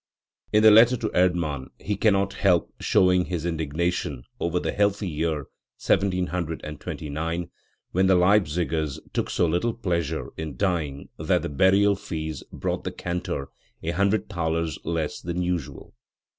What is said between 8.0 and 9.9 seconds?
the Leipzigers took so little